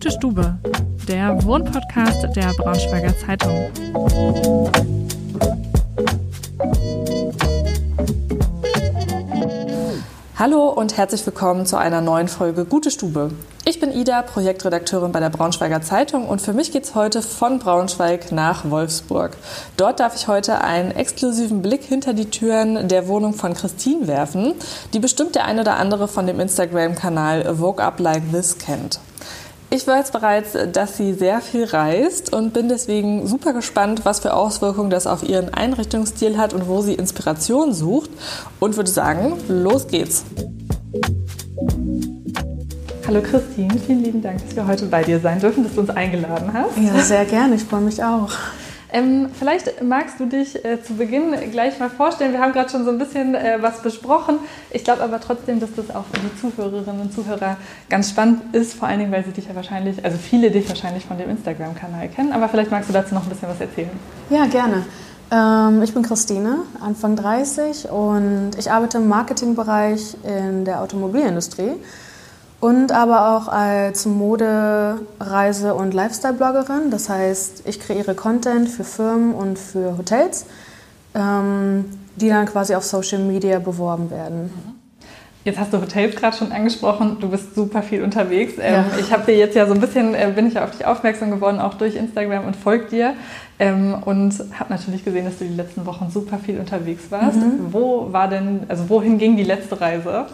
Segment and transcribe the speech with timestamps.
[0.00, 0.58] Gute Stube,
[1.08, 3.68] der Wohnpodcast der Braunschweiger Zeitung.
[10.36, 13.32] Hallo und herzlich willkommen zu einer neuen Folge Gute Stube.
[13.64, 17.58] Ich bin Ida, Projektredakteurin bei der Braunschweiger Zeitung und für mich geht es heute von
[17.58, 19.36] Braunschweig nach Wolfsburg.
[19.76, 24.54] Dort darf ich heute einen exklusiven Blick hinter die Türen der Wohnung von Christine werfen,
[24.94, 29.00] die bestimmt der eine oder andere von dem Instagram-Kanal Woke Up Like This kennt.
[29.70, 34.32] Ich weiß bereits, dass sie sehr viel reist und bin deswegen super gespannt, was für
[34.32, 38.08] Auswirkungen das auf ihren Einrichtungsstil hat und wo sie Inspiration sucht.
[38.60, 40.24] Und würde sagen, los geht's.
[43.06, 45.90] Hallo Christine, vielen lieben Dank, dass wir heute bei dir sein dürfen, dass du uns
[45.90, 46.78] eingeladen hast.
[46.78, 48.30] Ja, sehr gerne, ich freue mich auch.
[48.90, 52.32] Ähm, vielleicht magst du dich äh, zu Beginn gleich mal vorstellen.
[52.32, 54.38] Wir haben gerade schon so ein bisschen äh, was besprochen.
[54.70, 57.58] Ich glaube aber trotzdem, dass das auch für die Zuhörerinnen und Zuhörer
[57.90, 61.04] ganz spannend ist, vor allen Dingen, weil sie dich ja wahrscheinlich, also viele dich wahrscheinlich
[61.04, 62.32] von dem Instagram-Kanal kennen.
[62.32, 63.90] Aber vielleicht magst du dazu noch ein bisschen was erzählen.
[64.30, 64.86] Ja, gerne.
[65.30, 71.72] Ähm, ich bin Christine, Anfang 30 und ich arbeite im Marketingbereich in der Automobilindustrie
[72.60, 76.90] und aber auch als Mode-, Reise- und Lifestyle-Bloggerin.
[76.90, 80.46] Das heißt, ich kreiere Content für Firmen und für Hotels,
[81.14, 81.84] ähm,
[82.16, 84.50] die dann quasi auf Social Media beworben werden.
[85.44, 87.18] Jetzt hast du Hotels gerade schon angesprochen.
[87.20, 88.54] Du bist super viel unterwegs.
[88.60, 88.84] Ähm, ja.
[88.98, 91.30] Ich habe dir jetzt ja so ein bisschen, äh, bin ich ja auf dich aufmerksam
[91.30, 93.14] geworden, auch durch Instagram und folge dir.
[93.60, 97.38] Ähm, und habe natürlich gesehen, dass du die letzten Wochen super viel unterwegs warst.
[97.38, 97.72] Mhm.
[97.72, 100.26] Wo war denn, also wohin ging die letzte Reise?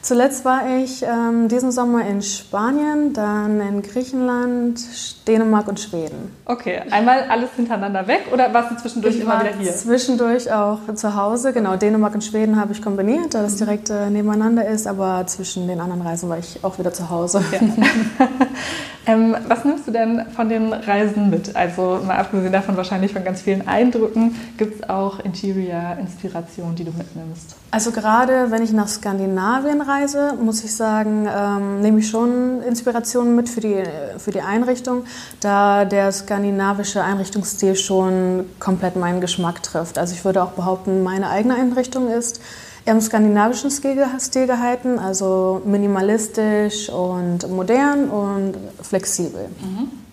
[0.00, 4.80] Zuletzt war ich ähm, diesen Sommer in Spanien, dann in Griechenland,
[5.26, 6.34] Dänemark und Schweden.
[6.44, 9.72] Okay, einmal alles hintereinander weg oder warst du zwischendurch ich immer wieder hier?
[9.72, 11.52] Zwischendurch auch zu Hause.
[11.52, 13.58] Genau, Dänemark und Schweden habe ich kombiniert, da das mhm.
[13.58, 17.42] direkt äh, nebeneinander ist, aber zwischen den anderen Reisen war ich auch wieder zu Hause.
[17.52, 17.58] Ja.
[19.06, 21.56] ähm, was nimmst du denn von den Reisen mit?
[21.56, 26.92] Also mal abgesehen davon wahrscheinlich von ganz vielen Eindrücken, gibt es auch Interior-Inspiration, die du
[26.92, 27.56] mitnimmst?
[27.70, 33.34] Also gerade wenn ich nach Skandinavien reise, muss ich sagen, ähm, nehme ich schon Inspirationen
[33.34, 33.82] mit für die,
[34.18, 35.04] für die Einrichtung,
[35.40, 39.98] da der skandinavische Einrichtungsstil schon komplett meinen Geschmack trifft.
[39.98, 42.40] Also ich würde auch behaupten, meine eigene Einrichtung ist
[42.84, 49.48] im skandinavischen Stil, Stil gehalten, also minimalistisch und modern und flexibel.
[49.60, 50.07] Mhm.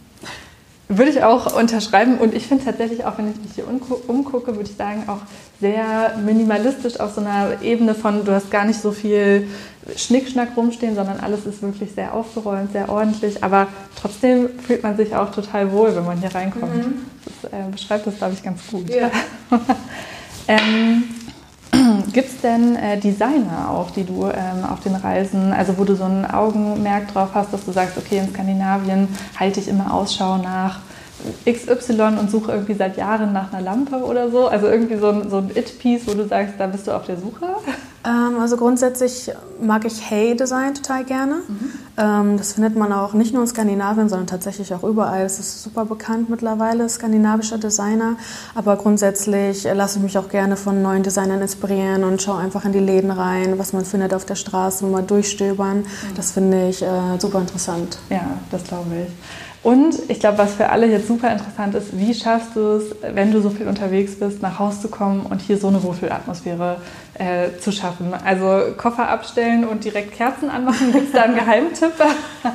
[0.87, 3.65] Würde ich auch unterschreiben und ich finde tatsächlich auch, wenn ich mich hier
[4.07, 5.21] umgucke, würde ich sagen, auch
[5.59, 9.47] sehr minimalistisch auf so einer Ebene von, du hast gar nicht so viel
[9.95, 13.67] Schnickschnack rumstehen, sondern alles ist wirklich sehr aufgeräumt, sehr ordentlich, aber
[13.99, 16.75] trotzdem fühlt man sich auch total wohl, wenn man hier reinkommt.
[16.75, 17.05] Mhm.
[17.41, 18.87] Das äh, beschreibt das, glaube ich, ganz gut.
[18.89, 19.09] Ja.
[20.47, 21.03] ähm,
[22.13, 25.95] Gibt es denn äh, Designer auch, die du ähm, auf den Reisen, also wo du
[25.95, 29.07] so ein Augenmerk drauf hast, dass du sagst, okay, in Skandinavien
[29.39, 30.79] halte ich immer Ausschau nach
[31.49, 34.47] XY und suche irgendwie seit Jahren nach einer Lampe oder so?
[34.47, 37.17] Also irgendwie so ein, so ein It-Piece, wo du sagst, da bist du auf der
[37.17, 37.45] Suche?
[38.05, 39.31] Ähm, also grundsätzlich
[39.61, 41.35] mag ich Hay-Design total gerne.
[41.47, 41.71] Mhm.
[41.97, 45.25] Ähm, das findet man auch nicht nur in Skandinavien, sondern tatsächlich auch überall.
[45.25, 48.17] Es ist super bekannt mittlerweile, skandinavischer Designer.
[48.53, 52.73] Aber grundsätzlich lasse ich mich auch gerne von neuen Designern inspirieren und schaue einfach in
[52.73, 55.85] die Läden rein, was man findet auf der Straße, mal durchstöbern.
[56.15, 56.87] Das finde ich äh,
[57.19, 57.97] super interessant.
[58.09, 59.13] Ja, das glaube ich.
[59.65, 62.83] Und ich glaube, was für alle jetzt super interessant ist, wie schaffst du es,
[63.15, 66.77] wenn du so viel unterwegs bist, nach Hause zu kommen und hier so eine Wohlfühlatmosphäre
[67.17, 68.13] äh, zu schaffen?
[68.13, 71.93] Also Koffer abstellen und direkt Kerzen anmachen, gibt es da einen Geheimtipp?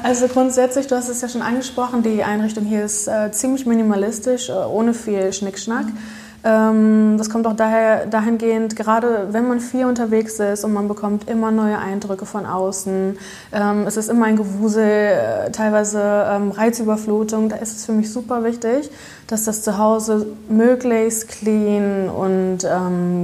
[0.02, 4.48] Also grundsätzlich, du hast es ja schon angesprochen, die Einrichtung hier ist äh, ziemlich minimalistisch,
[4.48, 5.86] äh, ohne viel Schnickschnack.
[5.86, 5.98] Mhm.
[6.42, 11.28] Ähm, das kommt auch daher, dahingehend, gerade wenn man viel unterwegs ist und man bekommt
[11.28, 13.18] immer neue Eindrücke von außen,
[13.52, 16.00] ähm, es ist immer ein Gewusel, äh, teilweise
[16.30, 18.90] ähm, Reizüberflutung, da ist es für mich super wichtig,
[19.26, 22.58] dass das Zuhause möglichst clean und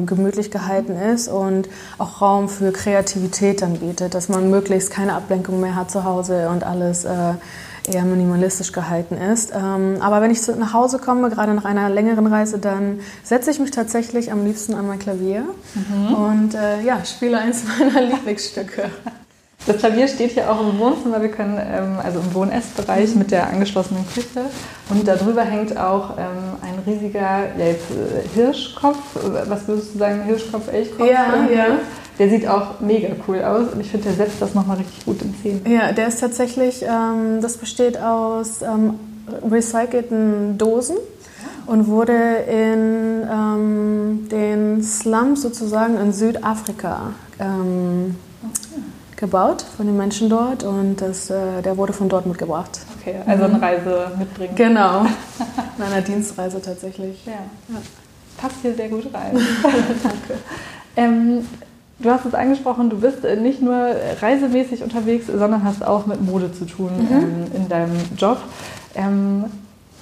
[0.07, 1.69] gemütlich gehalten ist und
[1.99, 6.49] auch Raum für Kreativität dann bietet, dass man möglichst keine Ablenkung mehr hat zu Hause
[6.49, 7.35] und alles äh,
[7.89, 9.53] eher minimalistisch gehalten ist.
[9.55, 13.59] Ähm, aber wenn ich nach Hause komme, gerade nach einer längeren Reise, dann setze ich
[13.59, 15.45] mich tatsächlich am liebsten an mein Klavier
[15.75, 16.15] mhm.
[16.15, 18.91] und äh, ja, spiele eins meiner Lieblingsstücke.
[19.67, 21.21] Das Klavier steht hier auch im Wohnzimmer.
[21.21, 24.45] Wir können, ähm, also im Wohn-Essbereich mit der angeschlossenen Küche.
[24.91, 28.99] Und darüber hängt auch ähm, ein riesiger ja, jetzt, äh, Hirschkopf.
[29.47, 31.09] Was würdest du sagen, Hirschkopf, Elchkopf?
[31.11, 31.67] Ja, ja.
[32.19, 35.21] Der sieht auch mega cool aus und ich finde, der setzt das nochmal richtig gut
[35.23, 35.61] in Szene.
[35.69, 38.95] Ja, der ist tatsächlich, ähm, das besteht aus ähm,
[39.51, 40.97] recycelten Dosen
[41.67, 42.13] und wurde
[42.49, 48.17] in ähm, den Slums sozusagen in Südafrika ähm,
[49.17, 52.81] gebaut von den Menschen dort und das, äh, der wurde von dort mitgebracht.
[53.01, 54.55] Okay, also eine Reise mitbringen.
[54.55, 55.07] Genau,
[55.77, 57.25] in einer Dienstreise tatsächlich.
[57.27, 57.33] Ja.
[57.33, 57.81] ja.
[58.37, 59.33] Passt hier sehr gut rein.
[60.03, 60.41] Danke.
[60.97, 61.47] Ähm,
[61.99, 63.77] du hast es angesprochen, du bist nicht nur
[64.21, 67.17] reisemäßig unterwegs, sondern hast auch mit Mode zu tun mhm.
[67.17, 68.39] ähm, in deinem Job.
[68.95, 69.45] Ähm,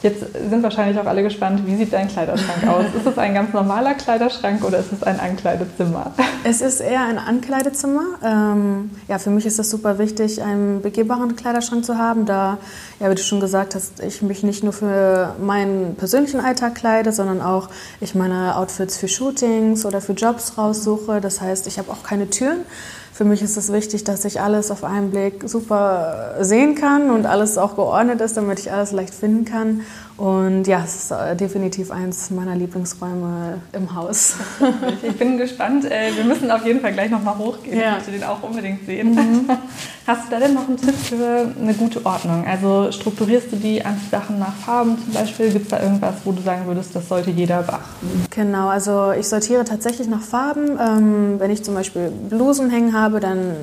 [0.04, 0.20] Jetzt
[0.50, 2.84] sind wahrscheinlich auch alle gespannt, wie sieht dein Kleiderschrank aus?
[2.94, 6.12] Ist es ein ganz normaler Kleiderschrank oder ist es ein Ankleidezimmer?
[6.44, 8.02] Es ist eher ein Ankleidezimmer.
[8.22, 12.58] Ähm, ja, für mich ist es super wichtig, einen begehbaren Kleiderschrank zu haben, da,
[13.00, 17.10] ja, wie du schon gesagt hast, ich mich nicht nur für meinen persönlichen Alltag kleide,
[17.10, 17.70] sondern auch
[18.02, 21.22] ich meine Outfits für Shootings oder für Jobs raussuche.
[21.22, 22.66] Das heißt, ich habe auch keine Türen
[23.14, 27.26] für mich ist es wichtig, dass ich alles auf einen Blick super sehen kann und
[27.26, 29.82] alles auch geordnet ist, damit ich alles leicht finden kann.
[30.16, 34.36] Und ja, es ist äh, definitiv eins meiner Lieblingsräume im Haus.
[35.02, 35.84] Ich bin gespannt.
[35.84, 37.78] Äh, wir müssen auf jeden Fall gleich nochmal hochgehen.
[37.78, 37.90] Ja.
[37.90, 39.14] Ich möchte den auch unbedingt sehen.
[39.14, 39.48] Mhm.
[40.06, 42.44] Hast du da denn noch einen Tipp für eine gute Ordnung?
[42.46, 45.50] Also strukturierst du die Sachen nach Farben zum Beispiel?
[45.50, 48.26] Gibt es da irgendwas, wo du sagen würdest, das sollte jeder beachten?
[48.30, 50.78] Genau, also ich sortiere tatsächlich nach Farben.
[50.78, 53.54] Ähm, wenn ich zum Beispiel Blusen hängen habe, dann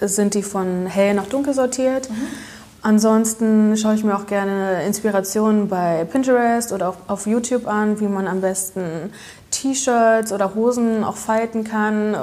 [0.00, 2.08] äh, sind die von hell nach dunkel sortiert.
[2.10, 2.14] Mhm.
[2.82, 8.06] Ansonsten schaue ich mir auch gerne Inspirationen bei Pinterest oder auf, auf YouTube an, wie
[8.06, 9.10] man am besten
[9.50, 12.16] T-Shirts oder Hosen auch falten kann, äh,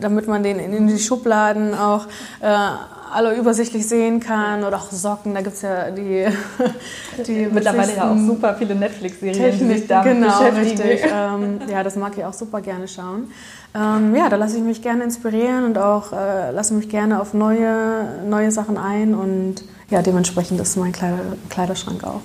[0.00, 2.06] damit man den in die Schubladen auch
[2.40, 2.48] äh,
[3.14, 6.26] alle übersichtlich sehen kann oder auch Socken, da gibt es ja die,
[7.26, 10.82] die Mittlerweile ja auch super viele Netflix-Serien, die sich damit genau, beschäftigen.
[10.82, 11.10] Richtig.
[11.12, 13.30] ähm, ja, das mag ich auch super gerne schauen.
[13.74, 17.34] Ähm, ja, da lasse ich mich gerne inspirieren und auch äh, lasse mich gerne auf
[17.34, 21.18] neue, neue Sachen ein und ja, dementsprechend ist mein Kleider,
[21.50, 22.20] Kleiderschrank auch.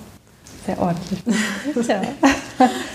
[0.66, 1.20] Sehr ordentlich.
[1.88, 2.02] ja.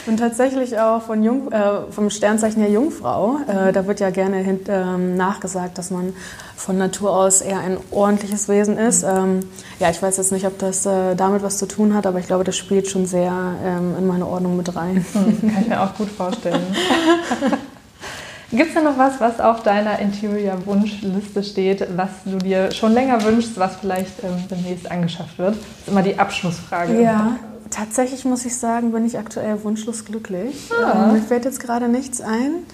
[0.06, 3.38] Und tatsächlich auch von Jung, äh, vom Sternzeichen her Jungfrau.
[3.48, 6.14] Äh, da wird ja gerne hint, ähm, nachgesagt, dass man
[6.56, 9.04] von Natur aus eher ein ordentliches Wesen ist.
[9.04, 9.42] Ähm,
[9.80, 12.28] ja, ich weiß jetzt nicht, ob das äh, damit was zu tun hat, aber ich
[12.28, 13.32] glaube, das spielt schon sehr
[13.64, 15.06] ähm, in meine Ordnung mit rein.
[15.16, 16.62] Hm, kann ich mir auch gut vorstellen.
[18.52, 23.24] Gibt es da noch was, was auf deiner Interior-Wunschliste steht, was du dir schon länger
[23.24, 25.56] wünschst, was vielleicht ähm, demnächst angeschafft wird?
[25.56, 27.02] Das ist immer die Abschlussfrage.
[27.02, 27.38] Ja,
[27.76, 30.70] tatsächlich muss ich sagen, bin ich aktuell wunschlos glücklich.
[30.72, 31.08] Ah.
[31.08, 32.66] Ähm, mir fällt jetzt gerade nichts ein